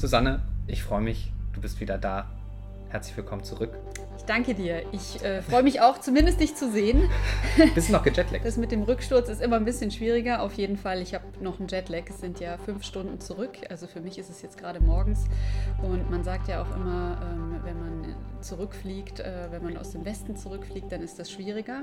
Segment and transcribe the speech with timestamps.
[0.00, 2.30] Susanne, ich freue mich, du bist wieder da.
[2.88, 3.74] Herzlich willkommen zurück.
[4.30, 4.84] Danke dir.
[4.92, 7.10] Ich äh, freue mich auch, zumindest dich zu sehen.
[7.74, 8.44] Bist du noch gejetlaggt?
[8.44, 10.40] Das mit dem Rücksturz ist immer ein bisschen schwieriger.
[10.40, 12.04] Auf jeden Fall, ich habe noch einen Jetlag.
[12.08, 13.58] Es sind ja fünf Stunden zurück.
[13.70, 15.24] Also für mich ist es jetzt gerade morgens.
[15.82, 20.04] Und man sagt ja auch immer, ähm, wenn man zurückfliegt, äh, wenn man aus dem
[20.04, 21.82] Westen zurückfliegt, dann ist das schwieriger,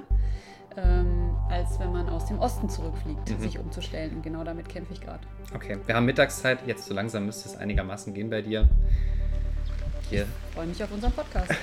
[0.77, 3.39] ähm, als wenn man aus dem Osten zurückfliegt, mhm.
[3.41, 4.15] sich umzustellen.
[4.15, 5.27] Und genau damit kämpfe ich gerade.
[5.53, 6.65] Okay, wir haben Mittagszeit.
[6.65, 8.69] Jetzt so langsam müsste es einigermaßen gehen bei dir.
[10.09, 10.21] Hier.
[10.21, 11.51] Ich freue mich auf unseren Podcast.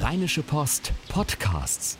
[0.00, 1.96] Rheinische Post Podcasts.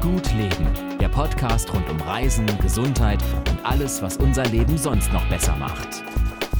[0.00, 5.24] Gut Leben, der Podcast rund um Reisen, Gesundheit und alles, was unser Leben sonst noch
[5.28, 6.09] besser macht.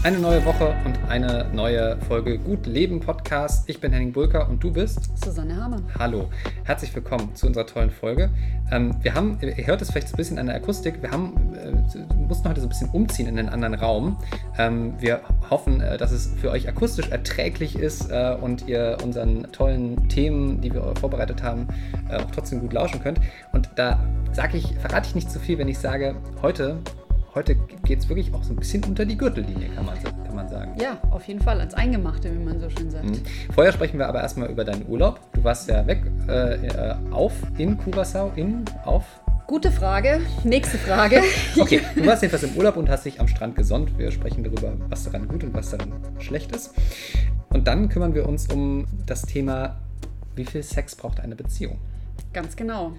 [0.02, 3.68] Eine neue Woche und eine neue Folge Gut Leben Podcast.
[3.68, 5.84] Ich bin Henning Bulker und du bist Susanne Hamann.
[5.98, 6.30] Hallo,
[6.64, 8.30] herzlich willkommen zu unserer tollen Folge.
[8.72, 11.54] Ähm, wir haben, ihr hört es vielleicht so ein bisschen an der Akustik, wir haben,
[11.54, 14.16] äh, mussten heute so ein bisschen umziehen in einen anderen Raum.
[14.56, 19.52] Ähm, wir hoffen, äh, dass es für euch akustisch erträglich ist äh, und ihr unseren
[19.52, 21.68] tollen Themen, die wir vorbereitet haben,
[22.08, 23.20] äh, auch trotzdem gut lauschen könnt.
[23.52, 26.78] Und da sage ich, verrate ich nicht zu viel, wenn ich sage, heute
[27.34, 30.48] heute geht es wirklich auch so ein bisschen unter die Gürtellinie, kann man, kann man
[30.48, 30.72] sagen.
[30.80, 33.04] Ja, auf jeden Fall, als Eingemachte, wie man so schön sagt.
[33.04, 33.22] Mhm.
[33.54, 35.20] Vorher sprechen wir aber erstmal über deinen Urlaub.
[35.32, 39.04] Du warst ja weg, äh, äh auf, in Curacao, in, auf?
[39.46, 40.20] Gute Frage.
[40.44, 41.22] Nächste Frage.
[41.58, 43.96] okay, du warst jedenfalls im Urlaub und hast dich am Strand gesonnt.
[43.98, 46.74] Wir sprechen darüber, was daran gut und was daran schlecht ist.
[47.48, 49.76] Und dann kümmern wir uns um das Thema,
[50.36, 51.78] wie viel Sex braucht eine Beziehung?
[52.32, 52.92] Ganz genau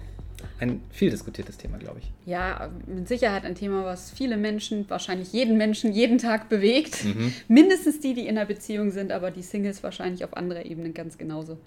[0.60, 2.12] ein viel diskutiertes Thema, glaube ich.
[2.26, 7.04] Ja, mit Sicherheit ein Thema, was viele Menschen, wahrscheinlich jeden Menschen, jeden Tag bewegt.
[7.04, 7.32] Mhm.
[7.48, 11.18] Mindestens die, die in einer Beziehung sind, aber die Singles wahrscheinlich auf anderer Ebene ganz
[11.18, 11.58] genauso.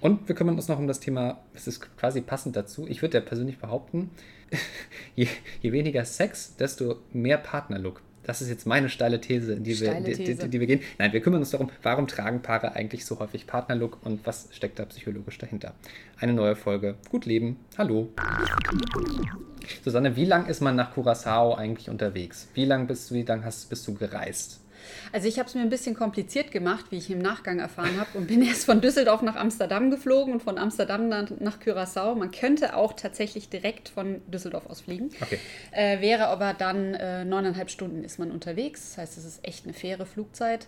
[0.00, 2.86] Und wir kümmern uns noch um das Thema, es ist quasi passend dazu.
[2.86, 4.10] Ich würde ja persönlich behaupten,
[5.16, 5.26] je,
[5.60, 8.00] je weniger Sex, desto mehr Partnerlook.
[8.28, 10.42] Das ist jetzt meine steile These, in die, steile wir, These.
[10.42, 10.82] Die, die, wir gehen.
[10.98, 14.78] Nein, wir kümmern uns darum, warum tragen Paare eigentlich so häufig Partnerlook und was steckt
[14.78, 15.72] da psychologisch dahinter.
[16.20, 16.96] Eine neue Folge.
[17.10, 17.56] Gut Leben.
[17.78, 18.10] Hallo.
[19.82, 22.48] Susanne, wie lang ist man nach Curacao eigentlich unterwegs?
[22.52, 24.60] Wie lang bist du, wie lang hast, bist du gereist?
[25.12, 28.16] Also ich habe es mir ein bisschen kompliziert gemacht, wie ich im Nachgang erfahren habe
[28.18, 32.14] und bin erst von Düsseldorf nach Amsterdam geflogen und von Amsterdam dann nach Curaçao.
[32.14, 35.10] Man könnte auch tatsächlich direkt von Düsseldorf aus fliegen.
[35.20, 35.38] Okay.
[35.72, 38.90] Äh, wäre aber dann äh, neuneinhalb Stunden ist man unterwegs.
[38.90, 40.66] Das heißt, es ist echt eine faire Flugzeit.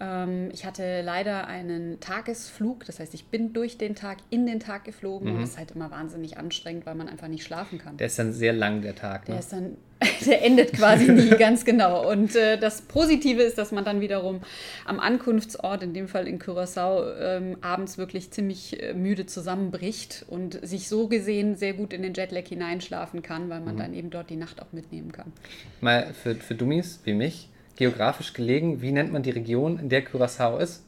[0.00, 2.84] Ähm, ich hatte leider einen Tagesflug.
[2.86, 5.34] Das heißt, ich bin durch den Tag in den Tag geflogen mhm.
[5.34, 7.96] und das ist halt immer wahnsinnig anstrengend, weil man einfach nicht schlafen kann.
[7.96, 9.28] Der ist dann sehr lang, der Tag.
[9.28, 9.34] Ne?
[9.34, 9.76] Der ist dann
[10.26, 12.10] der endet quasi nie ganz genau.
[12.10, 14.40] Und äh, das Positive ist, dass man dann wiederum
[14.84, 20.58] am Ankunftsort, in dem Fall in Curaçao, ähm, abends wirklich ziemlich äh, müde zusammenbricht und
[20.66, 23.78] sich so gesehen sehr gut in den Jetlag hineinschlafen kann, weil man mhm.
[23.78, 25.32] dann eben dort die Nacht auch mitnehmen kann.
[25.80, 30.04] Mal für, für Dummies wie mich, geografisch gelegen, wie nennt man die Region, in der
[30.04, 30.84] Curaçao ist?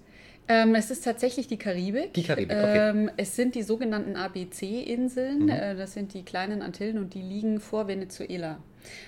[0.46, 2.12] Ähm, es ist tatsächlich die Karibik.
[2.12, 2.90] Die Karibik, okay.
[2.90, 5.44] Ähm, es sind die sogenannten ABC-Inseln.
[5.44, 5.48] Mhm.
[5.48, 8.58] Äh, das sind die kleinen Antillen und die liegen vor Venezuela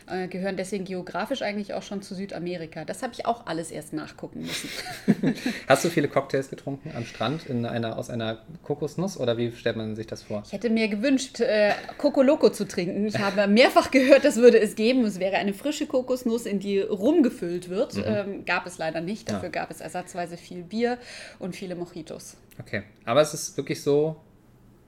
[0.08, 2.84] äh, gehören deswegen geografisch eigentlich auch schon zu Südamerika.
[2.84, 4.68] Das habe ich auch alles erst nachgucken müssen.
[5.68, 9.76] Hast du viele Cocktails getrunken am Strand in einer, aus einer Kokosnuss oder wie stellt
[9.76, 10.42] man sich das vor?
[10.46, 13.06] Ich hätte mir gewünscht, äh, Coco Loco zu trinken.
[13.06, 15.04] Ich habe mehrfach gehört, das würde es geben.
[15.04, 17.96] Es wäre eine frische Kokosnuss, in die rumgefüllt wird.
[17.96, 18.04] Mhm.
[18.06, 19.30] Ähm, gab es leider nicht.
[19.30, 19.60] Dafür ja.
[19.60, 20.98] gab es ersatzweise viel Bier
[21.38, 22.36] und viele Mojitos.
[22.58, 24.16] Okay, aber es ist wirklich so,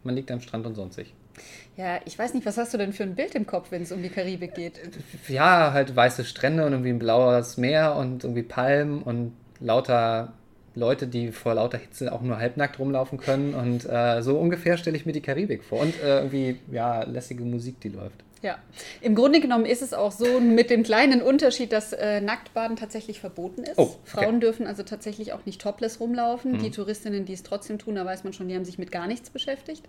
[0.04, 1.14] man liegt am Strand und sonst sich.
[1.78, 3.92] Ja, ich weiß nicht, was hast du denn für ein Bild im Kopf, wenn es
[3.92, 4.80] um die Karibik geht?
[5.28, 10.32] Ja, halt weiße Strände und irgendwie ein blaues Meer und irgendwie Palmen und lauter
[10.74, 13.54] Leute, die vor lauter Hitze auch nur halbnackt rumlaufen können.
[13.54, 15.78] Und äh, so ungefähr stelle ich mir die Karibik vor.
[15.78, 18.24] Und äh, irgendwie, ja, lässige Musik, die läuft.
[18.42, 18.58] Ja,
[19.00, 23.18] im Grunde genommen ist es auch so mit dem kleinen Unterschied, dass äh, Nacktbaden tatsächlich
[23.18, 23.78] verboten ist.
[23.78, 23.94] Oh, okay.
[24.04, 26.52] Frauen dürfen also tatsächlich auch nicht topless rumlaufen.
[26.52, 26.58] Mhm.
[26.58, 29.08] Die Touristinnen, die es trotzdem tun, da weiß man schon, die haben sich mit gar
[29.08, 29.84] nichts beschäftigt.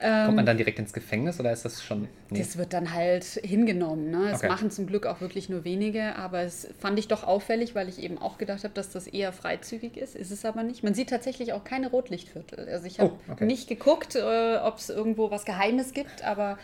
[0.00, 2.08] Ähm, Kommt man dann direkt ins Gefängnis oder ist das schon.
[2.30, 2.38] Nee.
[2.38, 4.10] Das wird dann halt hingenommen.
[4.10, 4.28] Ne?
[4.30, 4.48] Das okay.
[4.48, 8.00] machen zum Glück auch wirklich nur wenige, aber es fand ich doch auffällig, weil ich
[8.00, 10.14] eben auch gedacht habe, dass das eher freizügig ist.
[10.14, 10.84] Ist es aber nicht.
[10.84, 12.68] Man sieht tatsächlich auch keine Rotlichtviertel.
[12.68, 13.46] Also ich habe oh, okay.
[13.46, 16.58] nicht geguckt, äh, ob es irgendwo was Geheimes gibt, aber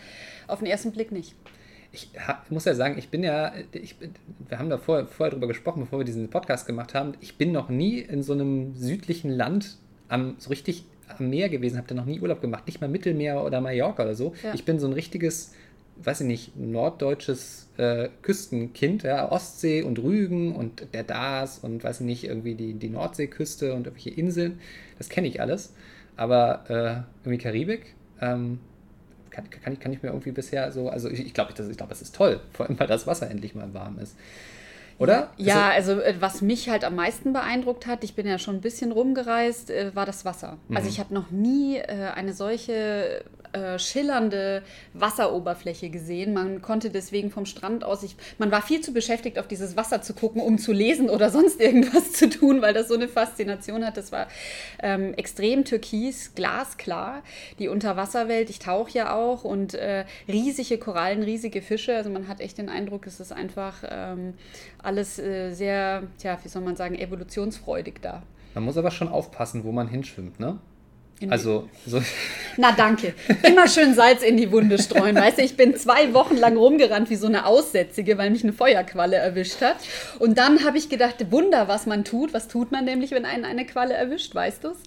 [0.46, 1.34] auf den ersten Blick nicht.
[1.92, 2.10] Ich
[2.50, 3.96] muss ja sagen, ich bin ja, ich,
[4.48, 7.14] wir haben da vorher, vorher drüber gesprochen, bevor wir diesen Podcast gemacht haben.
[7.20, 9.78] Ich bin noch nie in so einem südlichen Land
[10.08, 13.42] am, so richtig am Meer gewesen, habe da noch nie Urlaub gemacht, nicht mal Mittelmeer
[13.42, 14.34] oder Mallorca oder so.
[14.42, 14.52] Ja.
[14.54, 15.54] Ich bin so ein richtiges,
[16.02, 22.00] weiß ich nicht, norddeutsches äh, Küstenkind, ja, Ostsee und Rügen und der Dars und weiß
[22.00, 24.58] ich nicht, irgendwie die, die Nordseeküste und irgendwelche Inseln.
[24.98, 25.72] Das kenne ich alles.
[26.16, 28.58] Aber äh, irgendwie Karibik, ähm,
[29.36, 31.92] kann, kann, ich, kann ich mir irgendwie bisher so, also ich, ich glaube, ich glaube,
[31.92, 34.16] es ist toll, vor allem weil das Wasser endlich mal warm ist.
[34.98, 35.30] Oder?
[35.36, 38.56] Ja, also, also äh, was mich halt am meisten beeindruckt hat, ich bin ja schon
[38.56, 40.56] ein bisschen rumgereist, äh, war das Wasser.
[40.68, 40.76] Mhm.
[40.76, 43.22] Also ich habe noch nie äh, eine solche
[43.56, 44.62] äh, schillernde
[44.92, 46.34] Wasseroberfläche gesehen.
[46.34, 50.02] Man konnte deswegen vom Strand aus, ich, man war viel zu beschäftigt, auf dieses Wasser
[50.02, 53.84] zu gucken, um zu lesen oder sonst irgendwas zu tun, weil das so eine Faszination
[53.84, 53.96] hat.
[53.96, 54.28] Das war
[54.82, 57.22] ähm, extrem türkis, glasklar.
[57.58, 61.96] Die Unterwasserwelt, ich tauche ja auch und äh, riesige Korallen, riesige Fische.
[61.96, 64.34] Also man hat echt den Eindruck, es ist einfach ähm,
[64.82, 68.22] alles äh, sehr, tja, wie soll man sagen, evolutionsfreudig da.
[68.54, 70.58] Man muss aber schon aufpassen, wo man hinschwimmt, ne?
[71.30, 72.02] Also, so.
[72.56, 73.14] Na danke.
[73.42, 75.16] Immer schön Salz in die Wunde streuen.
[75.16, 78.52] Weißt du, ich bin zwei Wochen lang rumgerannt wie so eine Aussätzige, weil mich eine
[78.52, 79.76] Feuerqualle erwischt hat.
[80.18, 82.34] Und dann habe ich gedacht, Wunder, was man tut.
[82.34, 84.34] Was tut man nämlich, wenn einen eine Qualle erwischt?
[84.34, 84.78] Weißt du es?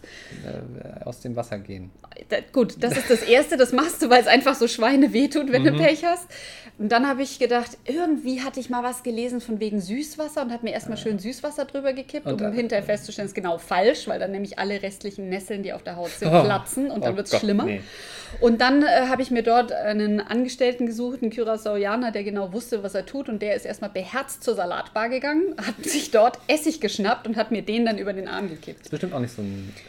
[0.45, 1.91] Äh, aus dem Wasser gehen.
[2.29, 3.57] Da, gut, das ist das Erste.
[3.57, 5.77] Das machst du, weil es einfach so Schweine wehtut, wenn mhm.
[5.77, 6.27] du Pech hast.
[6.79, 10.53] Und dann habe ich gedacht, irgendwie hatte ich mal was gelesen von wegen Süßwasser und
[10.53, 14.07] habe mir erstmal schön Süßwasser drüber gekippt, und, um hinterher festzustellen, es ist genau falsch,
[14.07, 16.43] weil dann nämlich alle restlichen Nesseln, die auf der Haut sind, oh.
[16.43, 17.63] platzen und dann oh wird es schlimmer.
[17.63, 17.81] Nee.
[18.41, 22.83] Und dann äh, habe ich mir dort einen Angestellten gesucht, einen Curaçaoianer, der genau wusste,
[22.83, 26.79] was er tut und der ist erstmal beherzt zur Salatbar gegangen, hat sich dort Essig
[26.79, 28.79] geschnappt und hat mir den dann über den Arm gekippt.
[28.79, 29.43] Das ist bestimmt auch nicht so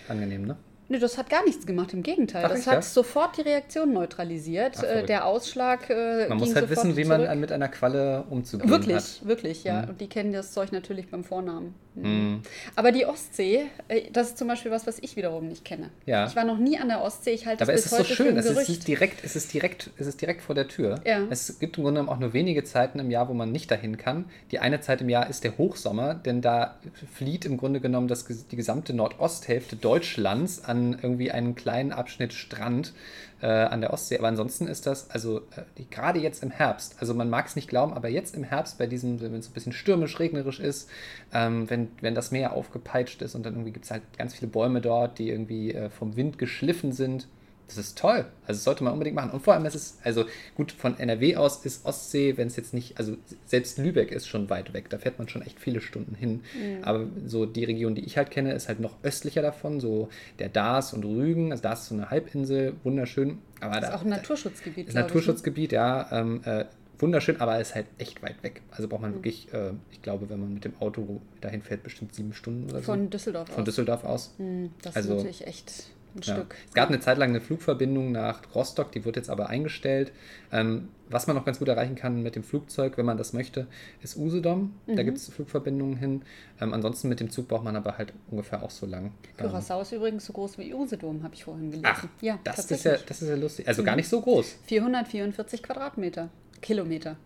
[0.09, 0.57] angenehm, ne?
[0.91, 2.45] Nee, das hat gar nichts gemacht, im Gegenteil.
[2.45, 2.83] Ach, das hat ja?
[2.83, 4.75] sofort die Reaktion neutralisiert.
[4.79, 5.89] Ach, äh, der Ausschlag.
[5.89, 7.27] Äh, man muss halt wissen, wie zurück.
[7.27, 9.05] man mit einer Qualle umzugehen wirklich, hat.
[9.25, 9.83] Wirklich, wirklich, ja.
[9.83, 9.91] Mhm.
[9.91, 11.77] Und die kennen das Zeug natürlich beim Vornamen.
[11.95, 12.43] Mhm.
[12.75, 15.91] Aber die Ostsee, äh, das ist zum Beispiel was, was ich wiederum nicht kenne.
[16.07, 16.27] Ja.
[16.27, 17.31] Ich war noch nie an der Ostsee.
[17.31, 18.37] Ich halte Aber es ist so schön.
[18.37, 21.01] Es ist, direkt, es, ist direkt, es ist direkt vor der Tür.
[21.07, 21.21] Ja.
[21.31, 23.97] Es gibt im Grunde genommen auch nur wenige Zeiten im Jahr, wo man nicht dahin
[23.97, 24.25] kann.
[24.51, 26.79] Die eine Zeit im Jahr ist der Hochsommer, denn da
[27.15, 32.93] flieht im Grunde genommen das, die gesamte Nordosthälfte Deutschlands an irgendwie einen kleinen Abschnitt Strand
[33.41, 34.19] äh, an der Ostsee.
[34.19, 37.69] Aber ansonsten ist das, also äh, gerade jetzt im Herbst, also man mag es nicht
[37.69, 40.89] glauben, aber jetzt im Herbst, bei diesem, wenn es ein bisschen stürmisch, regnerisch ist,
[41.33, 44.51] ähm, wenn, wenn das Meer aufgepeitscht ist und dann irgendwie gibt es halt ganz viele
[44.51, 47.29] Bäume dort, die irgendwie äh, vom Wind geschliffen sind
[47.77, 48.27] das ist toll.
[48.43, 49.31] Also das sollte man unbedingt machen.
[49.31, 50.25] Und vor allem, es ist, also
[50.55, 54.51] gut, von NRW aus ist Ostsee, wenn es jetzt nicht, also selbst Lübeck ist schon
[54.51, 56.43] weit weg, da fährt man schon echt viele Stunden hin.
[56.55, 56.83] Mhm.
[56.85, 60.09] Aber so die Region, die ich halt kenne, ist halt noch östlicher davon, so
[60.39, 61.53] der Dars und Rügen.
[61.53, 63.39] Also Dars ist so eine Halbinsel, wunderschön.
[63.61, 64.89] Aber das ist da, auch ein Naturschutzgebiet.
[64.89, 65.85] Ist Naturschutzgebiet, ich, ne?
[65.85, 66.09] ja.
[66.13, 66.65] Ähm, äh,
[66.99, 68.63] wunderschön, aber ist halt echt weit weg.
[68.71, 69.17] Also braucht man mhm.
[69.17, 72.79] wirklich, äh, ich glaube, wenn man mit dem Auto dahin fährt, bestimmt sieben Stunden oder
[72.79, 72.85] so.
[72.85, 73.55] Von Düsseldorf aus.
[73.55, 74.35] Von Düsseldorf aus.
[74.39, 75.73] Mhm, das also, ist natürlich echt
[76.15, 76.35] ein ja.
[76.35, 76.55] Stück.
[76.69, 80.13] Es gab eine Zeit lang eine Flugverbindung nach Rostock, die wird jetzt aber eingestellt.
[80.53, 83.67] Ähm, was man noch ganz gut erreichen kann mit dem Flugzeug, wenn man das möchte,
[84.01, 84.75] ist Usedom.
[84.87, 84.97] Mhm.
[84.97, 86.23] Da gibt es Flugverbindungen hin.
[86.61, 89.13] Ähm, ansonsten mit dem Zug braucht man aber halt ungefähr auch so lang.
[89.39, 91.89] Curaçao ähm, ist übrigens so groß wie Usedom, habe ich vorhin gelesen.
[91.89, 93.67] Ach, ja, das, ist ja, das ist ja lustig.
[93.67, 93.87] Also mhm.
[93.87, 94.59] gar nicht so groß.
[94.67, 96.29] 444 Quadratmeter.
[96.63, 97.17] Kilometer.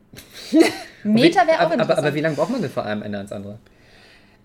[1.04, 3.32] Meter wäre auch aber, aber, aber wie lange braucht man denn vor einem Ende ans
[3.32, 3.58] andere?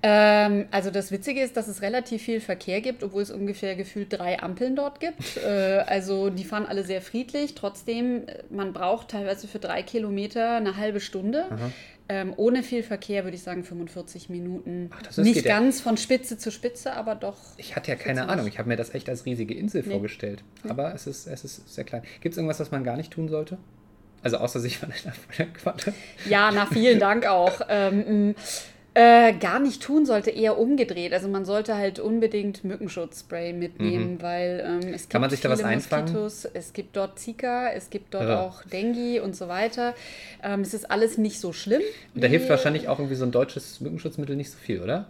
[0.01, 4.13] Ähm, also das Witzige ist, dass es relativ viel Verkehr gibt, obwohl es ungefähr gefühlt
[4.13, 5.37] drei Ampeln dort gibt.
[5.45, 7.55] äh, also die fahren alle sehr friedlich.
[7.55, 11.45] Trotzdem, äh, man braucht teilweise für drei Kilometer eine halbe Stunde.
[12.11, 14.89] Ähm, ohne viel Verkehr würde ich sagen 45 Minuten.
[14.91, 15.83] Ach, Nicht ganz ja.
[15.83, 17.37] von Spitze zu Spitze, aber doch.
[17.57, 18.47] Ich hatte ja keine Ahnung.
[18.47, 19.91] Ich habe mir das echt als riesige Insel nee.
[19.91, 20.43] vorgestellt.
[20.67, 22.01] Aber es, ist, es ist sehr klein.
[22.21, 23.59] Gibt es irgendwas, was man gar nicht tun sollte?
[24.23, 24.91] Also außer sich von
[25.37, 25.93] der Qualle?
[26.27, 27.61] Ja, na vielen Dank auch.
[27.69, 28.33] Ähm,
[28.99, 31.13] äh, gar nicht tun sollte, eher umgedreht.
[31.13, 34.21] Also man sollte halt unbedingt Mückenschutzspray mitnehmen, mhm.
[34.21, 36.11] weil ähm, es gibt Kann man sich da was einfangen?
[36.11, 38.41] Moskitos, es gibt dort Zika, es gibt dort ja.
[38.41, 39.95] auch Dengue und so weiter.
[40.43, 41.81] Ähm, es ist alles nicht so schlimm.
[42.13, 45.05] Und da hilft wahrscheinlich auch irgendwie so ein deutsches Mückenschutzmittel nicht so viel, oder?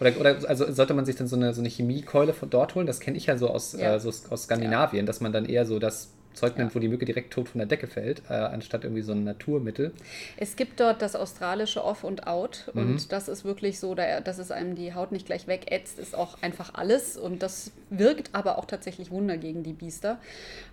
[0.00, 2.88] Oder, oder also sollte man sich dann so eine, so eine Chemiekeule von dort holen?
[2.88, 3.94] Das kenne ich ja so aus, ja.
[3.94, 5.06] Äh, so aus Skandinavien, ja.
[5.06, 6.74] dass man dann eher so das Zeug nimmt, ja.
[6.74, 9.92] wo die Mücke direkt tot von der Decke fällt, äh, anstatt irgendwie so ein Naturmittel.
[10.36, 12.80] Es gibt dort das australische Off und Out mhm.
[12.80, 16.14] und das ist wirklich so, da, dass es einem die Haut nicht gleich wegätzt, ist
[16.14, 20.18] auch einfach alles und das wirkt aber auch tatsächlich Wunder gegen die Biester.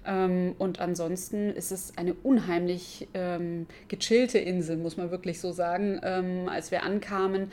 [0.05, 5.99] Ähm, und ansonsten ist es eine unheimlich ähm, gechillte Insel, muss man wirklich so sagen.
[6.03, 7.51] Ähm, als wir ankamen,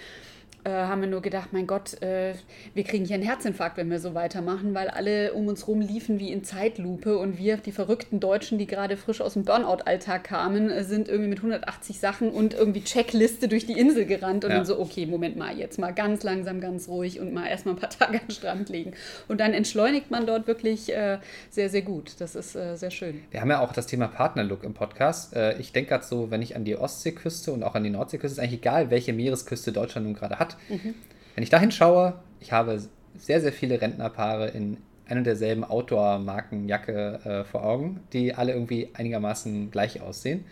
[0.65, 2.35] äh, haben wir nur gedacht, mein Gott, äh,
[2.75, 6.19] wir kriegen hier einen Herzinfarkt, wenn wir so weitermachen, weil alle um uns rum liefen
[6.21, 10.71] wie in Zeitlupe und wir, die verrückten Deutschen, die gerade frisch aus dem Burnout-Alltag kamen,
[10.71, 14.59] äh, sind irgendwie mit 180 Sachen und irgendwie Checkliste durch die Insel gerannt und ja.
[14.59, 17.81] dann so, okay, Moment mal, jetzt mal ganz langsam, ganz ruhig und mal erstmal ein
[17.81, 18.93] paar Tage am Strand legen.
[19.29, 21.19] Und dann entschleunigt man dort wirklich äh,
[21.51, 22.21] sehr, sehr gut.
[22.21, 23.23] Das ist äh, sehr schön.
[23.31, 25.35] Wir haben ja auch das Thema Partnerlook im Podcast.
[25.35, 28.35] Äh, ich denke gerade so, wenn ich an die Ostseeküste und auch an die Nordseeküste,
[28.35, 30.95] ist eigentlich egal, welche Meeresküste Deutschland nun gerade hat, Mhm.
[31.35, 32.81] Wenn ich dahin schaue, ich habe
[33.17, 38.91] sehr, sehr viele Rentnerpaare in ein und derselben Outdoor-Markenjacke äh, vor Augen, die alle irgendwie
[38.95, 40.45] einigermaßen gleich aussehen.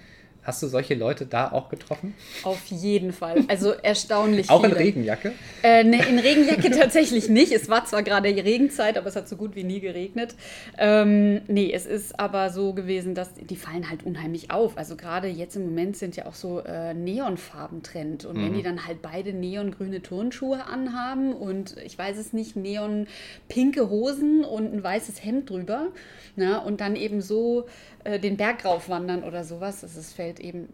[0.42, 2.14] Hast du solche Leute da auch getroffen?
[2.44, 3.44] Auf jeden Fall.
[3.48, 4.48] Also erstaunlich.
[4.48, 4.74] auch viele.
[4.74, 5.32] in Regenjacke?
[5.62, 7.52] Äh, ne, in Regenjacke tatsächlich nicht.
[7.52, 10.34] Es war zwar gerade Regenzeit, aber es hat so gut wie nie geregnet.
[10.78, 14.78] Ähm, nee, es ist aber so gewesen, dass die fallen halt unheimlich auf.
[14.78, 18.24] Also gerade jetzt im Moment sind ja auch so äh, Neonfarben Trend.
[18.24, 18.46] Und mhm.
[18.46, 24.44] wenn die dann halt beide neongrüne Turnschuhe anhaben und ich weiß es nicht, neonpinke Hosen
[24.44, 25.88] und ein weißes Hemd drüber,
[26.36, 27.66] na, ne, und dann eben so
[28.04, 29.82] äh, den Berg raufwandern oder sowas.
[29.82, 30.68] Es fällt eben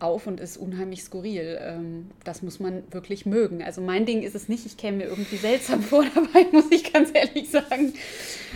[0.00, 1.58] auf und ist unheimlich skurril.
[1.60, 3.62] Ähm, das muss man wirklich mögen.
[3.62, 6.92] Also mein Ding ist es nicht, ich käme mir irgendwie seltsam vor dabei, muss ich
[6.92, 7.92] ganz ehrlich sagen.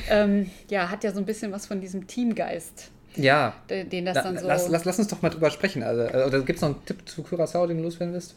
[0.09, 2.91] Ähm, ja, hat ja so ein bisschen was von diesem Teamgeist.
[3.17, 3.55] Ja.
[3.69, 4.47] Den das dann so.
[4.47, 5.83] Lass, lass, lass uns doch mal drüber sprechen.
[5.83, 8.35] Also, äh, oder gibt es noch einen Tipp zu Curaçao, den du loswerden willst?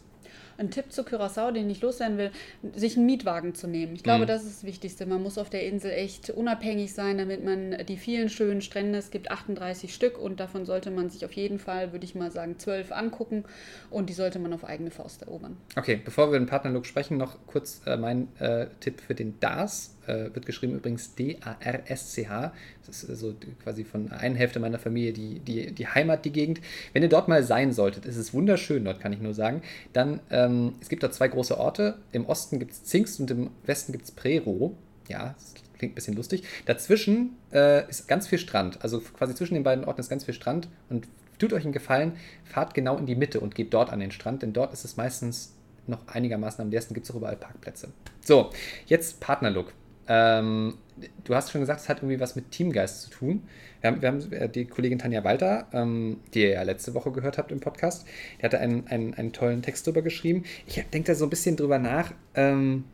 [0.58, 2.32] Ein Tipp zu Curaçao, den ich loswerden will,
[2.76, 3.96] sich einen Mietwagen zu nehmen.
[3.96, 4.28] Ich glaube, mhm.
[4.28, 5.06] das ist das Wichtigste.
[5.06, 9.12] Man muss auf der Insel echt unabhängig sein, damit man die vielen schönen Strände, es
[9.12, 12.58] gibt 38 Stück und davon sollte man sich auf jeden Fall, würde ich mal sagen,
[12.58, 13.46] 12 angucken
[13.90, 15.58] und die sollte man auf eigene Faust erobern.
[15.76, 19.97] Okay, bevor wir den Partnerlook sprechen, noch kurz äh, mein äh, Tipp für den DAS
[20.08, 22.54] äh, wird geschrieben übrigens D-A-R-S-C-H.
[22.86, 26.62] Das ist so quasi von einer Hälfte meiner Familie die, die, die Heimat, die Gegend.
[26.94, 29.62] Wenn ihr dort mal sein solltet, ist es wunderschön dort, kann ich nur sagen.
[29.94, 32.00] Dann, ähm, es gibt da zwei große Orte.
[32.12, 34.76] Im Osten gibt es Zingst und im Westen gibt es Prero.
[35.08, 36.44] Ja, das klingt ein bisschen lustig.
[36.66, 38.82] Dazwischen äh, ist ganz viel Strand.
[38.82, 40.68] Also quasi zwischen den beiden Orten ist ganz viel Strand.
[40.90, 41.08] Und
[41.40, 44.42] tut euch einen Gefallen, fahrt genau in die Mitte und geht dort an den Strand,
[44.42, 45.54] denn dort ist es meistens
[45.86, 47.90] noch einigermaßen am ersten gibt es auch überall Parkplätze.
[48.22, 48.52] So,
[48.88, 49.72] jetzt Partnerlook.
[50.08, 50.76] Ähm,
[51.24, 53.44] du hast schon gesagt, es hat irgendwie was mit Teamgeist zu tun.
[53.82, 57.12] Wir haben, wir haben äh, die Kollegin Tanja Walter, ähm, die ihr ja letzte Woche
[57.12, 58.06] gehört habt im Podcast,
[58.40, 60.44] die hatte einen, einen, einen tollen Text darüber geschrieben.
[60.66, 62.86] Ich denke da so ein bisschen drüber nach ähm,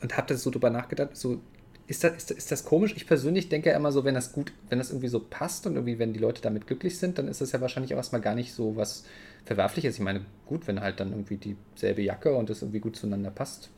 [0.00, 1.40] und habe da so drüber nachgedacht, so
[1.88, 2.92] ist das, ist, ist das komisch?
[2.96, 5.74] Ich persönlich denke ja immer so, wenn das gut, wenn das irgendwie so passt und
[5.74, 8.34] irgendwie, wenn die Leute damit glücklich sind, dann ist das ja wahrscheinlich auch erstmal gar
[8.34, 9.04] nicht so was
[9.46, 9.94] Verwerfliches.
[9.94, 13.70] Ich meine, gut, wenn halt dann irgendwie dieselbe Jacke und das irgendwie gut zueinander passt.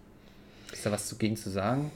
[0.73, 1.93] Ist da was dagegen zu sagen?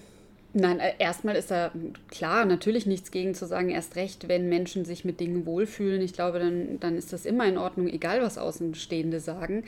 [0.57, 1.73] Nein, äh, erstmal ist da
[2.09, 6.01] klar natürlich nichts gegen zu sagen, erst recht, wenn Menschen sich mit Dingen wohlfühlen.
[6.01, 9.65] Ich glaube, dann, dann ist das immer in Ordnung, egal was Außenstehende sagen.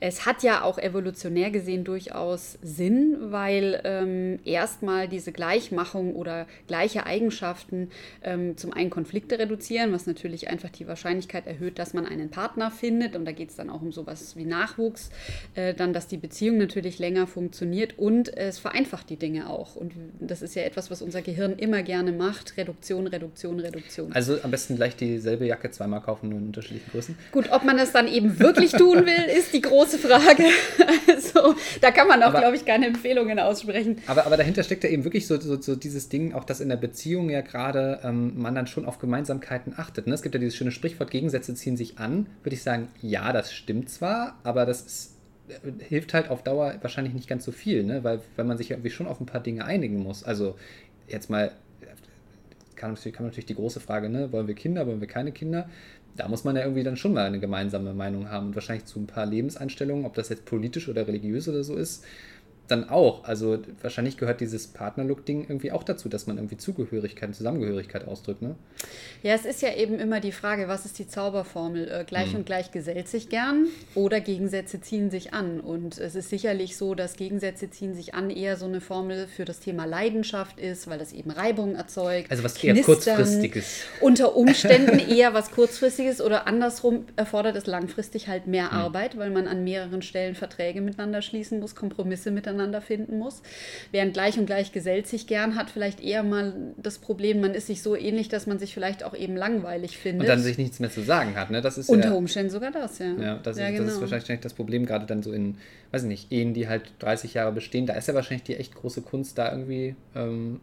[0.00, 7.04] Es hat ja auch evolutionär gesehen durchaus Sinn, weil ähm, erstmal diese Gleichmachung oder gleiche
[7.04, 7.90] Eigenschaften
[8.22, 12.70] ähm, zum einen Konflikte reduzieren, was natürlich einfach die Wahrscheinlichkeit erhöht, dass man einen Partner
[12.70, 13.14] findet.
[13.14, 15.10] Und da geht es dann auch um sowas wie Nachwuchs.
[15.54, 19.76] Äh, dann, dass die Beziehung natürlich länger funktioniert und es vereinfacht die Dinge auch.
[20.30, 22.56] Und das ist ja etwas, was unser Gehirn immer gerne macht.
[22.56, 24.12] Reduktion, Reduktion, Reduktion.
[24.12, 27.18] Also am besten gleich dieselbe Jacke zweimal kaufen, nur in unterschiedlichen Größen.
[27.32, 30.44] Gut, ob man das dann eben wirklich tun will, ist die große Frage.
[31.08, 33.98] Also da kann man auch, glaube ich, keine Empfehlungen aussprechen.
[34.06, 36.68] Aber, aber dahinter steckt ja eben wirklich so, so, so dieses Ding, auch dass in
[36.68, 40.06] der Beziehung ja gerade ähm, man dann schon auf Gemeinsamkeiten achtet.
[40.06, 40.14] Ne?
[40.14, 42.26] Es gibt ja dieses schöne Sprichwort, Gegensätze ziehen sich an.
[42.42, 45.19] Würde ich sagen, ja, das stimmt zwar, aber das ist
[45.78, 48.04] hilft halt auf Dauer wahrscheinlich nicht ganz so viel, ne?
[48.04, 50.24] weil, weil man sich irgendwie schon auf ein paar Dinge einigen muss.
[50.24, 50.56] Also
[51.08, 51.52] jetzt mal,
[52.76, 54.32] kann, kann man natürlich die große Frage, ne?
[54.32, 55.68] wollen wir Kinder, wollen wir keine Kinder?
[56.16, 58.98] Da muss man ja irgendwie dann schon mal eine gemeinsame Meinung haben und wahrscheinlich zu
[58.98, 62.04] ein paar Lebenseinstellungen, ob das jetzt politisch oder religiös oder so ist,
[62.70, 63.24] dann auch.
[63.24, 68.42] Also wahrscheinlich gehört dieses Partnerlook-Ding irgendwie auch dazu, dass man irgendwie Zugehörigkeit und Zusammengehörigkeit ausdrückt,
[68.42, 68.54] ne?
[69.22, 71.90] Ja, es ist ja eben immer die Frage, was ist die Zauberformel?
[71.90, 72.40] Äh, gleich mhm.
[72.40, 75.60] und gleich gesellt sich gern oder Gegensätze ziehen sich an.
[75.60, 79.44] Und es ist sicherlich so, dass Gegensätze ziehen sich an eher so eine Formel für
[79.44, 82.30] das Thema Leidenschaft ist, weil das eben Reibung erzeugt.
[82.30, 83.82] Also was Knistern, eher kurzfristiges.
[84.00, 88.78] Unter Umständen eher was kurzfristiges oder andersrum erfordert es langfristig halt mehr mhm.
[88.78, 93.42] Arbeit, weil man an mehreren Stellen Verträge miteinander schließen muss, Kompromisse miteinander miteinander finden muss.
[93.90, 97.66] Während gleich und gleich gesellt sich gern hat vielleicht eher mal das Problem, man ist
[97.66, 100.22] sich so ähnlich, dass man sich vielleicht auch eben langweilig findet.
[100.22, 101.50] Und dann sich nichts mehr zu sagen hat.
[101.50, 101.60] Ne?
[101.60, 103.12] Das ist Unter ja, Umständen sogar das, ja.
[103.14, 103.84] Ja, das, ja, ist, genau.
[103.84, 105.56] das ist wahrscheinlich das Problem, gerade dann so in,
[105.92, 107.86] weiß ich nicht, Ehen, die halt 30 Jahre bestehen.
[107.86, 110.60] Da ist ja wahrscheinlich die echt große Kunst, da irgendwie ähm,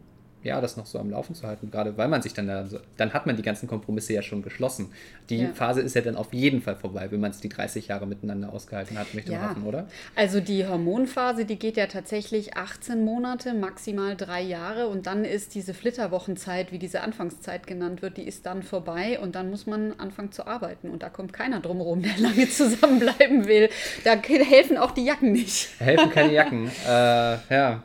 [0.48, 3.12] ja, das noch so am Laufen zu halten, gerade weil man sich dann da, dann
[3.12, 4.90] hat man die ganzen Kompromisse ja schon geschlossen.
[5.30, 5.52] Die ja.
[5.52, 8.52] Phase ist ja dann auf jeden Fall vorbei, wenn man es die 30 Jahre miteinander
[8.52, 9.38] ausgehalten hat, möchte ja.
[9.38, 9.86] man hoffen, oder?
[10.16, 15.54] Also die Hormonphase, die geht ja tatsächlich 18 Monate, maximal drei Jahre und dann ist
[15.54, 19.92] diese Flitterwochenzeit, wie diese Anfangszeit genannt wird, die ist dann vorbei und dann muss man
[19.98, 23.68] anfangen zu arbeiten und da kommt keiner drumherum, der lange zusammenbleiben will.
[24.04, 25.68] Da helfen auch die Jacken nicht.
[25.78, 27.82] Helfen keine Jacken, äh, ja.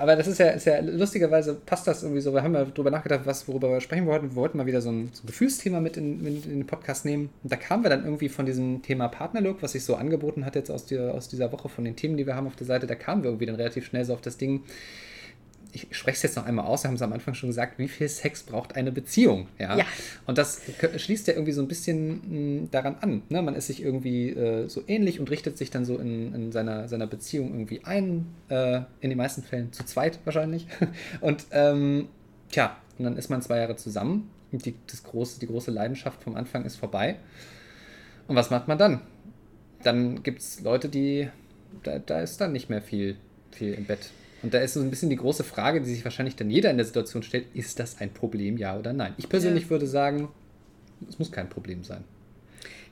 [0.00, 2.90] Aber das ist ja, ist ja lustigerweise passt das irgendwie so, wir haben ja darüber
[2.90, 4.30] nachgedacht, was, worüber wir sprechen wollten.
[4.30, 7.04] Wir wollten mal wieder so ein, so ein Gefühlsthema mit in, in, in, den Podcast
[7.04, 7.30] nehmen.
[7.42, 10.54] Und da kamen wir dann irgendwie von diesem Thema Partnerlook, was sich so angeboten hat
[10.54, 12.86] jetzt aus, die, aus dieser Woche von den Themen, die wir haben auf der Seite,
[12.86, 14.62] da kamen wir irgendwie dann relativ schnell so auf das Ding,
[15.72, 17.88] ich spreche es jetzt noch einmal aus, wir haben es am Anfang schon gesagt, wie
[17.88, 19.48] viel Sex braucht eine Beziehung?
[19.58, 19.78] Ja.
[19.78, 19.84] ja.
[20.26, 20.62] Und das
[20.96, 23.22] schließt ja irgendwie so ein bisschen mh, hm, daran an.
[23.28, 23.42] Ne?
[23.42, 26.88] Man ist sich irgendwie äh, so ähnlich und richtet sich dann so in, in seiner,
[26.88, 30.66] seiner Beziehung irgendwie ein, äh, in den meisten Fällen zu zweit wahrscheinlich.
[31.20, 32.08] Und ähm,
[32.50, 36.22] tja, und dann ist man zwei Jahre zusammen und die, das große, die große Leidenschaft
[36.22, 37.16] vom Anfang ist vorbei.
[38.26, 39.00] Und was macht man dann?
[39.82, 41.28] Dann gibt es Leute, die,
[41.82, 43.16] da, da ist dann nicht mehr viel,
[43.52, 44.10] viel im Bett.
[44.42, 46.76] Und da ist so ein bisschen die große Frage, die sich wahrscheinlich dann jeder in
[46.76, 49.14] der Situation stellt, ist das ein Problem, ja oder nein?
[49.16, 49.70] Ich persönlich ja.
[49.70, 50.28] würde sagen,
[51.08, 52.04] es muss kein Problem sein.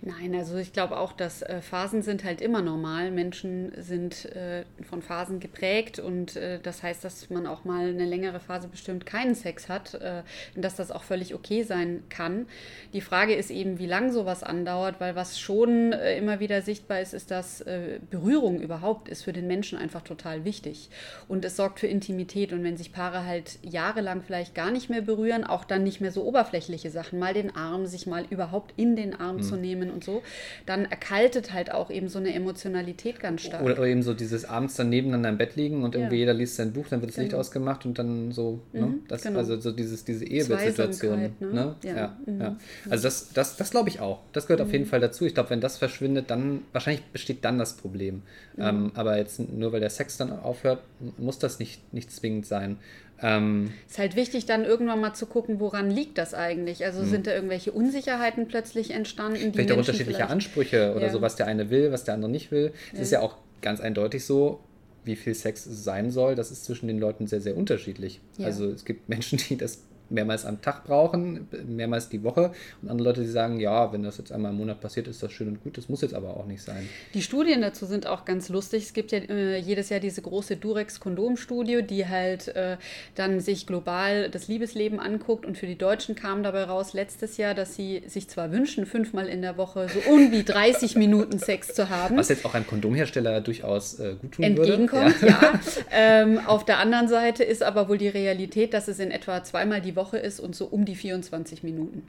[0.03, 3.11] Nein, also ich glaube auch, dass äh, Phasen sind halt immer normal.
[3.11, 8.05] Menschen sind äh, von Phasen geprägt und äh, das heißt, dass man auch mal eine
[8.05, 10.23] längere Phase bestimmt keinen Sex hat äh,
[10.55, 12.47] und dass das auch völlig okay sein kann.
[12.93, 17.00] Die Frage ist eben, wie lange sowas andauert, weil was schon äh, immer wieder sichtbar
[17.00, 20.91] ist, ist, dass äh, Berührung überhaupt ist für den Menschen einfach total wichtig
[21.26, 25.03] und es sorgt für Intimität und wenn sich Paare halt jahrelang vielleicht gar nicht mehr
[25.03, 28.95] berühren, auch dann nicht mehr so oberflächliche Sachen, mal den Arm, sich mal überhaupt in
[28.95, 29.43] den Arm mhm.
[29.43, 30.23] zu nehmen und so,
[30.67, 33.62] dann erkaltet halt auch eben so eine Emotionalität ganz stark.
[33.62, 36.21] Oder, oder eben so dieses abends dann nebeneinander im Bett liegen und irgendwie ja.
[36.21, 37.25] jeder liest sein Buch, dann wird das genau.
[37.25, 38.81] Licht ausgemacht und dann so, ne?
[38.81, 38.99] mhm, ne?
[39.09, 39.38] das, genau.
[39.38, 41.21] also so dieses, diese Ehebettsituation.
[41.21, 41.33] Ne?
[41.41, 41.75] ne?
[41.83, 41.97] Ja.
[41.97, 42.41] Ja, mhm.
[42.41, 42.57] ja.
[42.88, 44.21] Also das, das, das glaube ich auch.
[44.33, 44.67] Das gehört mhm.
[44.67, 45.25] auf jeden Fall dazu.
[45.25, 48.23] Ich glaube, wenn das verschwindet, dann wahrscheinlich besteht dann das Problem.
[48.57, 48.62] Mhm.
[48.62, 50.81] Ähm, aber jetzt nur weil der Sex dann aufhört,
[51.17, 52.76] muss das nicht, nicht zwingend sein.
[53.23, 56.85] Ähm, ist halt wichtig, dann irgendwann mal zu gucken, woran liegt das eigentlich?
[56.85, 57.07] Also mh.
[57.07, 59.39] sind da irgendwelche Unsicherheiten plötzlich entstanden?
[59.39, 61.13] Die vielleicht auch unterschiedliche vielleicht, Ansprüche oder ja.
[61.13, 62.73] so, was der eine will, was der andere nicht will.
[62.93, 63.03] Es ja.
[63.03, 64.61] ist ja auch ganz eindeutig so,
[65.05, 66.35] wie viel Sex sein soll.
[66.35, 68.21] Das ist zwischen den Leuten sehr, sehr unterschiedlich.
[68.39, 68.47] Ja.
[68.47, 72.53] Also es gibt Menschen, die das mehrmals am Tag brauchen, mehrmals die Woche.
[72.83, 75.33] Und andere Leute, die sagen, ja, wenn das jetzt einmal im Monat passiert, ist das
[75.33, 75.77] schön und gut.
[75.77, 76.89] Das muss jetzt aber auch nicht sein.
[77.15, 78.85] Die Studien dazu sind auch ganz lustig.
[78.85, 82.77] Es gibt ja äh, jedes Jahr diese große Durex-Kondom-Studie, die halt äh,
[83.15, 85.45] dann sich global das Liebesleben anguckt.
[85.45, 89.29] Und für die Deutschen kam dabei raus letztes Jahr, dass sie sich zwar wünschen, fünfmal
[89.29, 92.17] in der Woche so um die 30 Minuten Sex zu haben.
[92.17, 95.33] Was jetzt auch einem Kondomhersteller durchaus äh, gut tun Entgegenkommt, würde.
[95.33, 95.43] ja.
[95.43, 95.61] ja.
[95.91, 99.80] Ähm, auf der anderen Seite ist aber wohl die Realität, dass es in etwa zweimal
[99.80, 102.02] die Woche ist und so um die 24 Minuten.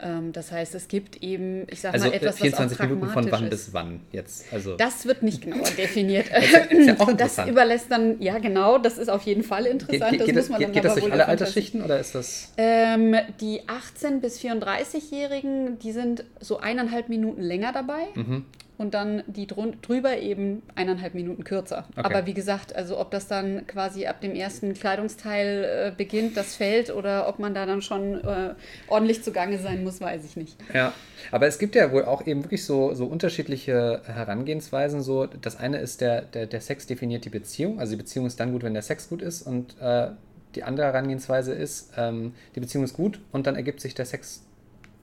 [0.00, 3.12] Ähm, das heißt, es gibt eben, ich sage also, mal, etwas, 24 was auch Minuten
[3.12, 3.50] von wann ist.
[3.50, 4.52] bis wann jetzt?
[4.52, 6.26] Also das wird nicht genauer definiert.
[6.32, 10.10] das, ist ja auch das überlässt dann, ja genau, das ist auf jeden Fall interessant.
[10.10, 12.52] Ge, ge, geht das, muss man geht, geht das durch alle Altersschichten oder ist das?
[12.56, 18.08] Ähm, die 18- bis 34-Jährigen, die sind so eineinhalb Minuten länger dabei.
[18.14, 18.44] Mhm
[18.76, 21.86] und dann die drüber eben eineinhalb Minuten kürzer.
[21.92, 22.00] Okay.
[22.02, 26.56] Aber wie gesagt, also ob das dann quasi ab dem ersten Kleidungsteil äh, beginnt, das
[26.56, 28.54] fällt, oder ob man da dann schon äh,
[28.88, 30.56] ordentlich zugange sein muss, weiß ich nicht.
[30.72, 30.92] Ja,
[31.30, 35.02] aber es gibt ja wohl auch eben wirklich so, so unterschiedliche Herangehensweisen.
[35.02, 37.78] So, das eine ist, der, der, der Sex definiert die Beziehung.
[37.78, 40.08] Also die Beziehung ist dann gut, wenn der Sex gut ist und äh,
[40.56, 44.44] die andere Herangehensweise ist, ähm, die Beziehung ist gut und dann ergibt sich der Sex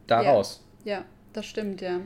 [0.08, 0.64] daraus.
[0.84, 2.00] Ja, ja das stimmt, ja.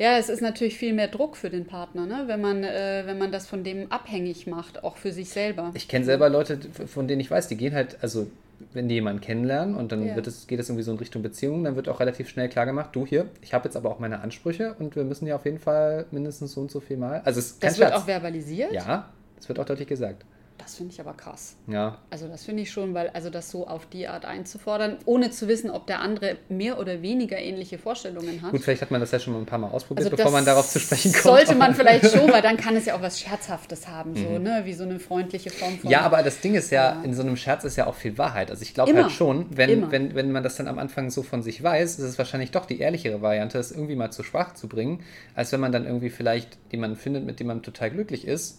[0.00, 2.22] Ja, es ist natürlich viel mehr Druck für den Partner, ne?
[2.24, 5.72] wenn, man, äh, wenn man das von dem abhängig macht, auch für sich selber.
[5.74, 8.26] Ich kenne selber Leute, von denen ich weiß, die gehen halt, also
[8.72, 10.16] wenn die jemanden kennenlernen und dann ja.
[10.16, 12.64] wird es, geht es irgendwie so in Richtung Beziehung, dann wird auch relativ schnell klar
[12.64, 15.44] gemacht, du hier, ich habe jetzt aber auch meine Ansprüche und wir müssen ja auf
[15.44, 17.20] jeden Fall mindestens so und so viel mal.
[17.26, 18.72] Also es das wird auch verbalisiert?
[18.72, 20.24] Ja, es wird auch deutlich gesagt.
[20.62, 21.56] Das finde ich aber krass.
[21.66, 21.98] Ja.
[22.10, 25.48] Also das finde ich schon, weil also das so auf die Art einzufordern, ohne zu
[25.48, 28.52] wissen, ob der andere mehr oder weniger ähnliche Vorstellungen hat.
[28.52, 30.44] Gut, vielleicht hat man das ja schon mal ein paar Mal ausprobiert, also bevor man
[30.44, 31.22] darauf zu sprechen kommt.
[31.22, 34.42] Sollte man vielleicht schon, weil dann kann es ja auch was Scherzhaftes haben, so, mhm.
[34.42, 34.62] ne?
[34.64, 35.90] wie so eine freundliche Form von.
[35.90, 37.02] Ja, aber das Ding ist ja, ja.
[37.02, 38.50] in so einem Scherz ist ja auch viel Wahrheit.
[38.50, 41.42] Also ich glaube halt schon, wenn, wenn, wenn man das dann am Anfang so von
[41.42, 44.68] sich weiß, ist es wahrscheinlich doch die ehrlichere Variante, es irgendwie mal zur Sprache zu
[44.68, 45.02] bringen,
[45.34, 48.58] als wenn man dann irgendwie vielleicht jemanden findet, mit dem man total glücklich ist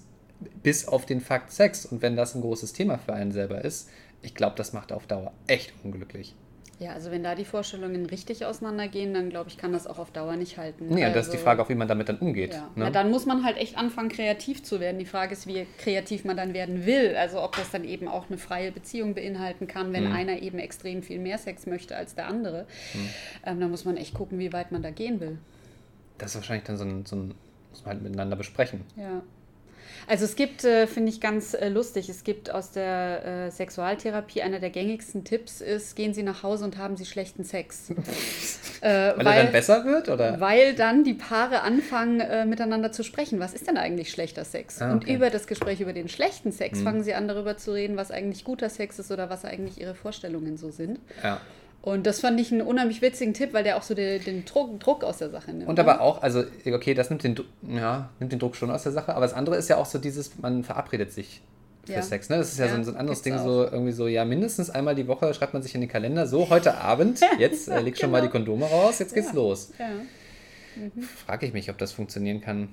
[0.64, 1.86] bis auf den Fakt Sex.
[1.86, 3.90] Und wenn das ein großes Thema für einen selber ist,
[4.22, 6.36] ich glaube, das macht auf Dauer echt unglücklich.
[6.82, 10.10] Ja, also wenn da die Vorstellungen richtig auseinandergehen, dann glaube ich, kann das auch auf
[10.10, 10.88] Dauer nicht halten.
[10.90, 12.56] Nee, also, das ist die Frage, auch wie man damit dann umgeht.
[12.56, 12.72] Ja.
[12.76, 12.86] Ne?
[12.86, 12.90] ja.
[12.90, 14.98] dann muss man halt echt anfangen, kreativ zu werden.
[14.98, 17.16] Die Frage ist, wie kreativ man dann werden will.
[17.16, 20.16] Also ob das dann eben auch eine freie Beziehung beinhalten kann, wenn mhm.
[20.16, 22.66] einer eben extrem viel mehr Sex möchte als der andere.
[22.96, 23.10] Mhm.
[23.46, 25.38] Ähm, da muss man echt gucken, wie weit man da gehen will.
[26.18, 27.36] Das ist wahrscheinlich dann so ein, so ein
[27.70, 28.82] muss man halt miteinander besprechen.
[28.96, 29.22] Ja.
[30.08, 34.42] Also es gibt, äh, finde ich ganz äh, lustig, es gibt aus der äh, Sexualtherapie
[34.42, 37.92] einer der gängigsten Tipps ist, gehen Sie nach Hause und haben Sie schlechten Sex.
[38.82, 40.10] weil, weil, er dann besser wird?
[40.10, 40.40] Oder?
[40.40, 43.40] Weil dann die Paare anfangen äh, miteinander zu sprechen.
[43.40, 44.82] Was ist denn eigentlich schlechter Sex?
[44.82, 45.12] Ah, okay.
[45.12, 46.84] Und über das Gespräch über den schlechten Sex mhm.
[46.84, 49.96] fangen sie an darüber zu reden, was eigentlich guter Sex ist oder was eigentlich ihre
[49.96, 51.00] Vorstellungen so sind.
[51.24, 51.42] Ja.
[51.82, 54.80] Und das fand ich einen unheimlich witzigen Tipp, weil der auch so den, den Druck,
[54.80, 55.68] Druck, aus der Sache nimmt.
[55.68, 56.02] Und aber ne?
[56.02, 59.22] auch, also okay, das nimmt den, ja, nimmt den Druck schon aus der Sache, aber
[59.22, 61.42] das andere ist ja auch so dieses, man verabredet sich
[61.86, 62.02] für ja.
[62.04, 62.30] Sex.
[62.30, 62.38] Ne?
[62.38, 63.44] Das ist ja, ja so, ein, so, ein, anderes Ding, auch.
[63.44, 66.50] so irgendwie so, ja, mindestens einmal die Woche schreibt man sich in den Kalender, so
[66.50, 68.20] heute Abend, jetzt äh, leg schon genau.
[68.20, 69.72] mal die Kondome raus, jetzt geht's los.
[70.76, 71.02] Mhm.
[71.02, 72.70] Frage ich mich, ob das funktionieren kann.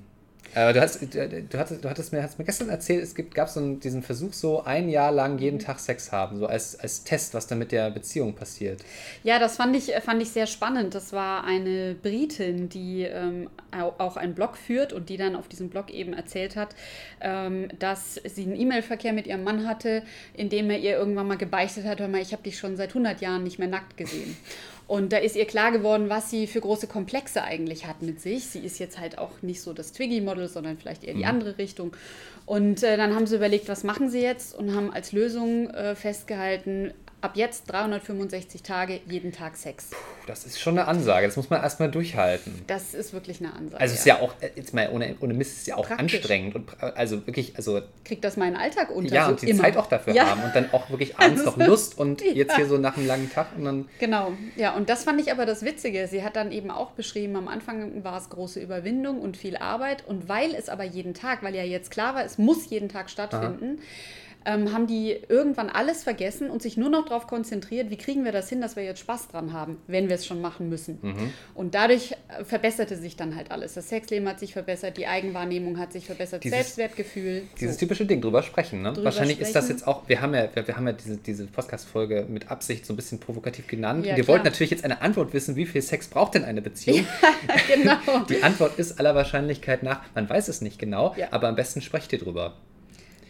[0.55, 3.49] Äh, du, hast, du, hattest, du hattest mir, hast mir gestern erzählt, es gibt, gab
[3.49, 5.63] so einen, diesen Versuch, so ein Jahr lang jeden mhm.
[5.63, 8.83] Tag Sex haben, so als, als Test, was dann mit der Beziehung passiert.
[9.23, 10.95] Ja, das fand ich, fand ich sehr spannend.
[10.95, 13.51] Das war eine Britin, die ähm,
[13.99, 16.75] auch einen Blog führt und die dann auf diesem Blog eben erzählt hat,
[17.21, 20.03] ähm, dass sie einen E-Mail-Verkehr mit ihrem Mann hatte,
[20.35, 22.91] in dem er ihr irgendwann mal gebeichtet hat, hör mal, ich habe dich schon seit
[22.91, 24.37] 100 Jahren nicht mehr nackt gesehen.
[24.89, 28.47] Und da ist ihr klar geworden, was sie für große Komplexe eigentlich hat mit sich.
[28.47, 31.29] Sie ist jetzt halt auch nicht so das Twiggy-Model, sondern vielleicht eher die mhm.
[31.29, 31.95] andere Richtung.
[32.47, 35.95] Und äh, dann haben sie überlegt, was machen sie jetzt und haben als Lösung äh,
[35.95, 39.91] festgehalten, ab jetzt 365 Tage, jeden Tag Sex.
[39.91, 41.27] Puh, das ist schon eine Ansage.
[41.27, 42.63] Das muss man erstmal durchhalten.
[42.67, 43.81] Das ist wirklich eine Ansage.
[43.81, 46.17] Also es ist ja auch, äh, jetzt mal ohne, ohne Mist, ist ja auch Praktisch.
[46.17, 46.55] anstrengend.
[46.55, 47.81] Und äh, also wirklich, also.
[48.05, 49.15] Kriegt das meinen Alltag unter.
[49.15, 49.65] Ja, so und die immer.
[49.65, 50.31] Zeit auch dafür ja.
[50.31, 52.33] haben und dann auch wirklich abends noch Lust und ja.
[52.33, 53.89] jetzt hier so nach einem langen Tag und dann.
[53.99, 56.07] Genau, ja, und das fand ich aber das Witzige.
[56.07, 60.07] Sie hat dann eben auch beschrieben, am Anfang war es große Überwindung und viel Arbeit.
[60.07, 63.11] Und weil es aber jeden Tag, weil ja jetzt klar war, es muss jeden Tag
[63.11, 63.79] stattfinden.
[63.79, 68.25] Aha ähm, haben die irgendwann alles vergessen und sich nur noch darauf konzentriert, wie kriegen
[68.25, 70.99] wir das hin, dass wir jetzt Spaß dran haben, wenn wir es schon machen müssen.
[71.03, 71.33] Mhm.
[71.55, 73.75] Und dadurch äh, verbesserte sich dann halt alles.
[73.75, 77.43] Das Sexleben hat sich verbessert, die Eigenwahrnehmung hat sich verbessert, dieses, Selbstwertgefühl.
[77.61, 77.81] Dieses so.
[77.81, 78.83] typische Ding, drüber sprechen.
[78.83, 78.93] Ne?
[78.93, 79.49] Drüber Wahrscheinlich sprechen.
[79.49, 82.51] ist das jetzt auch, wir haben ja, wir, wir haben ja diese, diese Podcast-Folge mit
[82.51, 84.07] Absicht so ein bisschen provokativ genannt.
[84.07, 86.63] Ja, und wir wollten natürlich jetzt eine Antwort wissen, wie viel Sex braucht denn eine
[86.63, 87.07] Beziehung?
[87.49, 88.25] Ja, genau.
[88.29, 91.29] die Antwort ist aller Wahrscheinlichkeit nach, man weiß es nicht genau, ja.
[91.31, 92.57] aber am besten sprecht ihr drüber.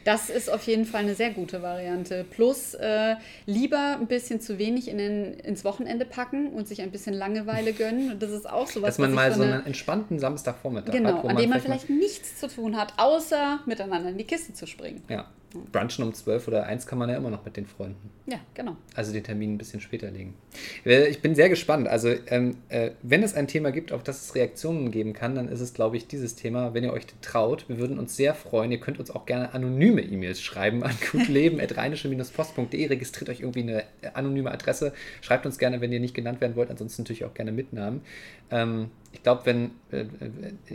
[0.09, 2.25] Das ist auf jeden Fall eine sehr gute Variante.
[2.25, 6.90] Plus äh, lieber ein bisschen zu wenig in den, ins Wochenende packen und sich ein
[6.90, 8.12] bisschen Langeweile gönnen.
[8.12, 8.97] Und das ist auch so was.
[8.97, 11.21] Dass man mal so einen entspannten Samstagvormittag genau, hat.
[11.21, 14.66] Genau, an dem man vielleicht nichts zu tun hat, außer miteinander in die Kiste zu
[14.66, 15.03] springen.
[15.11, 15.27] Ja.
[15.73, 18.11] Brunchen um 12 oder 1 kann man ja immer noch mit den Freunden.
[18.27, 18.77] Ja, genau.
[18.95, 20.35] Also den Termin ein bisschen später legen.
[20.85, 21.89] Äh, ich bin sehr gespannt.
[21.89, 25.49] Also, ähm, äh, wenn es ein Thema gibt, auf das es Reaktionen geben kann, dann
[25.49, 27.67] ist es, glaube ich, dieses Thema, wenn ihr euch traut.
[27.69, 28.71] Wir würden uns sehr freuen.
[28.71, 32.87] Ihr könnt uns auch gerne anonyme E-Mails schreiben an gutleben.rheinische-post.de.
[32.87, 33.85] Registriert euch irgendwie eine
[34.15, 34.93] anonyme Adresse.
[35.23, 36.71] Schreibt uns gerne, wenn ihr nicht genannt werden wollt.
[36.71, 38.03] Ansonsten natürlich auch gerne mitnahmen.
[38.51, 40.07] Ähm, ich glaube, wenn, äh, äh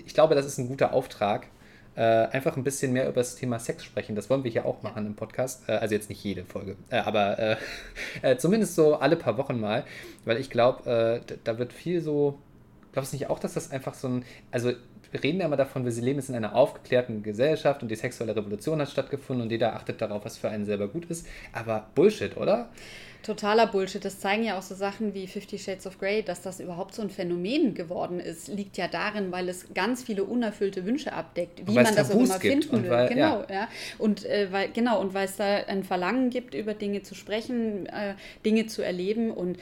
[0.06, 1.48] ich glaube, das ist ein guter Auftrag
[1.96, 4.16] äh, einfach ein bisschen mehr über das Thema Sex sprechen.
[4.16, 5.68] Das wollen wir hier auch machen im Podcast.
[5.68, 7.56] Äh, also jetzt nicht jede Folge, äh, aber äh,
[8.22, 9.84] äh, zumindest so alle paar Wochen mal,
[10.26, 12.40] weil ich glaube, äh, da wird viel so.
[12.92, 14.26] Glaubst du nicht auch, dass das einfach so ein.
[14.52, 14.74] Also
[15.12, 18.36] wir reden ja immer davon, wir leben jetzt in einer aufgeklärten Gesellschaft und die sexuelle
[18.36, 21.28] Revolution hat stattgefunden und jeder achtet darauf, was für einen selber gut ist.
[21.54, 22.70] Aber Bullshit, oder?
[23.24, 24.04] Totaler Bullshit.
[24.04, 27.02] Das zeigen ja auch so Sachen wie Fifty Shades of Grey, dass das überhaupt so
[27.02, 31.74] ein Phänomen geworden ist, liegt ja darin, weil es ganz viele unerfüllte Wünsche abdeckt, wie
[31.74, 32.90] man das auch immer finden will.
[32.90, 33.54] Weil, genau, ja.
[33.54, 33.68] ja.
[33.98, 37.88] Und äh, weil genau und weil es da ein Verlangen gibt, über Dinge zu sprechen,
[37.88, 39.58] äh, Dinge zu erleben und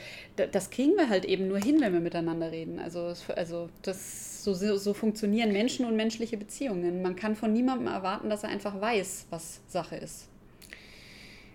[0.50, 2.78] das kriegen wir halt eben nur hin, wenn wir miteinander reden.
[2.78, 7.02] Also also das so, so funktionieren Menschen und menschliche Beziehungen.
[7.02, 10.28] Man kann von niemandem erwarten, dass er einfach weiß, was Sache ist.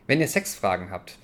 [0.08, 1.18] Wenn ihr Sexfragen habt,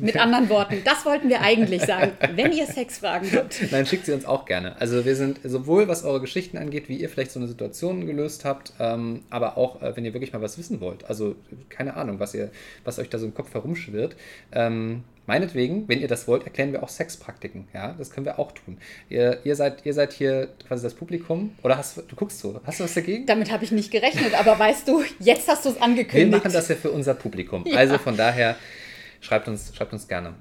[0.00, 2.12] mit anderen Worten, das wollten wir eigentlich sagen.
[2.34, 3.60] Wenn ihr Sexfragen habt.
[3.70, 4.80] Nein, schickt sie uns auch gerne.
[4.80, 8.44] Also wir sind sowohl, was eure Geschichten angeht, wie ihr vielleicht so eine Situation gelöst
[8.44, 11.04] habt, ähm, aber auch, äh, wenn ihr wirklich mal was wissen wollt.
[11.04, 11.36] Also
[11.68, 12.50] keine Ahnung, was ihr,
[12.84, 14.16] was euch da so im Kopf herumschwirrt.
[14.52, 17.68] Ähm, Meinetwegen, wenn ihr das wollt, erklären wir auch Sexpraktiken.
[17.72, 18.78] Ja, das können wir auch tun.
[19.08, 21.52] Ihr, ihr, seid, ihr seid hier quasi das Publikum.
[21.62, 23.26] Oder hast du guckst so, hast du was dagegen?
[23.26, 26.32] Damit habe ich nicht gerechnet, aber weißt du, jetzt hast du es angekündigt.
[26.32, 27.64] Wir machen das ja für unser Publikum.
[27.70, 27.76] Ja.
[27.76, 28.56] Also von daher
[29.20, 30.34] Schreibt uns, schreibt uns gerne.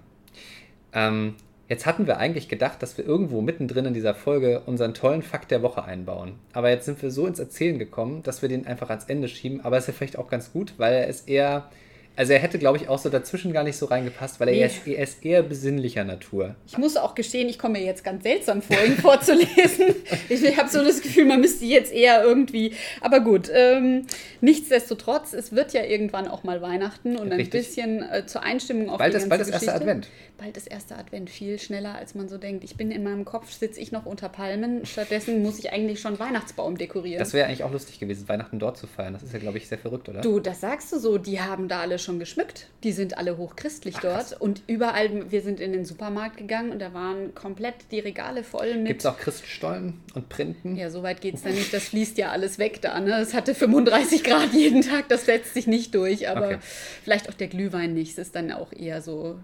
[0.94, 1.36] Ähm,
[1.68, 5.52] jetzt hatten wir eigentlich gedacht, dass wir irgendwo mittendrin in dieser Folge unseren tollen Fakt
[5.52, 6.36] der Woche einbauen.
[6.54, 9.62] Aber jetzt sind wir so ins Erzählen gekommen, dass wir den einfach ans Ende schieben.
[9.62, 11.70] Aber es ist ja vielleicht auch ganz gut, weil er ist eher
[12.16, 14.66] also er hätte, glaube ich, auch so dazwischen gar nicht so reingepasst, weil er, nee.
[14.66, 16.56] ist, er ist eher besinnlicher Natur.
[16.68, 19.96] Ich muss auch gestehen, ich komme mir jetzt ganz seltsam vor, ihn vorzulesen.
[20.28, 22.74] ich habe so das Gefühl, man müsste jetzt eher irgendwie.
[23.02, 24.06] Aber gut, ähm,
[24.42, 28.98] nichtsdestotrotz, es wird ja irgendwann auch mal Weihnachten und ein bisschen äh, zur Einstimmung auf
[28.98, 30.08] bald die ganze Bald ist erster Advent.
[30.38, 32.64] Bald ist erster Advent, viel schneller, als man so denkt.
[32.64, 34.86] Ich bin in meinem Kopf, sitze ich noch unter Palmen.
[34.86, 37.20] Stattdessen muss ich eigentlich schon Weihnachtsbaum dekorieren.
[37.20, 39.14] Das wäre eigentlich auch lustig gewesen, Weihnachten dort zu feiern.
[39.14, 40.22] Das ist ja, glaube ich, sehr verrückt, oder?
[40.22, 41.18] Du, das sagst du so.
[41.18, 42.68] Die haben da alle schon schon geschmückt.
[42.84, 44.16] Die sind alle hochchristlich Ach, dort.
[44.16, 44.34] Krass.
[44.34, 48.78] Und überall, wir sind in den Supermarkt gegangen und da waren komplett die Regale voll
[48.78, 48.88] mit.
[48.88, 50.76] Gibt es auch Christstollen und Printen?
[50.76, 51.72] Ja, so weit geht es da nicht.
[51.74, 53.00] Das fließt ja alles weg da.
[53.00, 53.20] Ne?
[53.20, 56.28] Es hatte 35 Grad jeden Tag, das setzt sich nicht durch.
[56.28, 56.58] Aber okay.
[57.04, 58.14] vielleicht auch der Glühwein nicht.
[58.14, 59.40] Es ist dann auch eher so,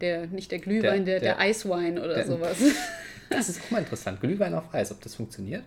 [0.00, 2.56] der, nicht der Glühwein, der, der, der, der Eiswein oder der, sowas.
[3.30, 4.22] Das ist auch mal interessant.
[4.22, 5.62] Glühwein auf Eis, ob das funktioniert?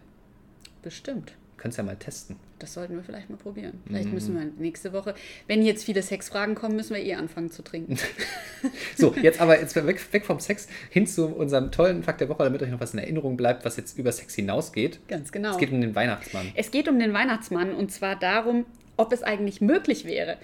[0.82, 1.34] Bestimmt.
[1.62, 2.38] Können es ja mal testen.
[2.58, 3.82] Das sollten wir vielleicht mal probieren.
[3.86, 4.14] Vielleicht mm.
[4.14, 5.14] müssen wir nächste Woche,
[5.48, 7.98] wenn jetzt viele Sexfragen kommen, müssen wir eh anfangen zu trinken.
[8.98, 12.44] so, jetzt aber jetzt weg, weg vom Sex hin zu unserem tollen Fakt der Woche,
[12.44, 15.00] damit euch noch was in Erinnerung bleibt, was jetzt über Sex hinausgeht.
[15.08, 15.52] Ganz genau.
[15.52, 16.52] Es geht um den Weihnachtsmann.
[16.56, 18.66] Es geht um den Weihnachtsmann und zwar darum,
[18.98, 20.38] ob es eigentlich möglich wäre,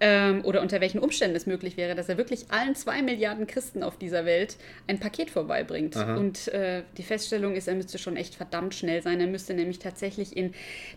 [0.00, 3.82] ähm, oder unter welchen Umständen es möglich wäre, dass er wirklich allen zwei Milliarden Christen
[3.82, 4.56] auf dieser Welt
[4.86, 5.96] ein Paket vorbeibringt.
[5.96, 6.16] Aha.
[6.16, 9.20] Und äh, die Feststellung ist, er müsste schon echt verdammt schnell sein.
[9.20, 10.52] Er müsste nämlich tatsächlich in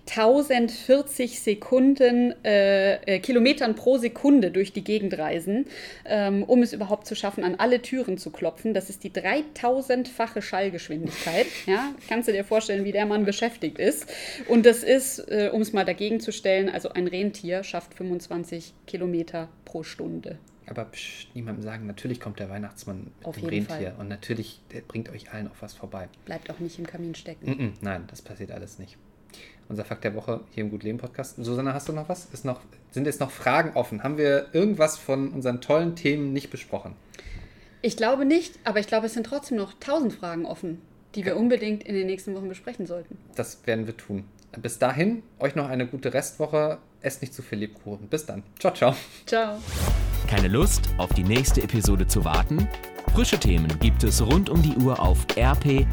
[0.10, 5.66] 1040 Sekunden, äh, äh, Kilometern pro Sekunde durch die Gegend reisen,
[6.06, 8.74] ähm, um es überhaupt zu schaffen, an alle Türen zu klopfen.
[8.74, 11.48] Das ist die 3000-fache Schallgeschwindigkeit.
[11.66, 11.94] Ja?
[12.08, 14.08] Kannst du dir vorstellen, wie der Mann beschäftigt ist.
[14.48, 18.74] Und das ist, äh, um es mal dagegen zu stellen, also ein Rentier schafft 25
[18.90, 20.40] Kilometer pro Stunde.
[20.68, 23.96] Aber psch, niemandem sagen, natürlich kommt der Weihnachtsmann mit Auf dem Rentier Fall.
[23.98, 26.10] und natürlich der bringt euch allen auch was vorbei.
[26.26, 27.50] Bleibt auch nicht im Kamin stecken.
[27.50, 28.98] Mm -mm, nein, das passiert alles nicht.
[29.68, 31.36] Unser Fakt der Woche hier im Gut Leben Podcast.
[31.38, 32.26] Susanne, hast du noch was?
[32.34, 34.04] Ist noch, sind jetzt noch Fragen offen?
[34.04, 36.96] Haben wir irgendwas von unseren tollen Themen nicht besprochen?
[37.82, 40.82] Ich glaube nicht, aber ich glaube, es sind trotzdem noch tausend Fragen offen,
[41.16, 43.18] die wir unbedingt in den nächsten Wochen besprechen sollten.
[43.36, 44.26] Das werden wir tun.
[44.60, 46.80] Bis dahin, euch noch eine gute Restwoche.
[47.02, 48.08] Esst nicht zu viel Lebkuchen.
[48.08, 48.44] Bis dann.
[48.60, 48.96] Ciao, ciao.
[49.26, 49.58] Ciao.
[50.28, 52.68] Keine Lust, auf die nächste Episode zu warten?
[53.14, 55.90] Frische Themen gibt es rund um die Uhr auf rp-online.de.